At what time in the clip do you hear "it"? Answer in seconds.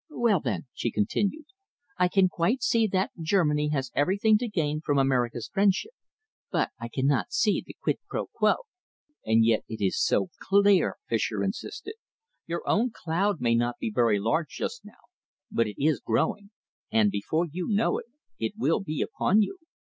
9.69-9.79, 15.67-15.75, 17.99-18.07, 18.39-18.53